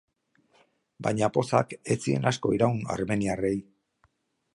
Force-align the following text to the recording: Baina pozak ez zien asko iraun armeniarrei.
Baina 1.07 1.29
pozak 1.35 1.75
ez 1.95 1.99
zien 2.05 2.25
asko 2.31 2.55
iraun 2.59 2.81
armeniarrei. 2.95 3.55